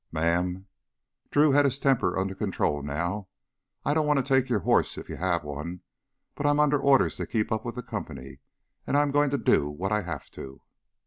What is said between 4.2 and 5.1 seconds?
take your horse if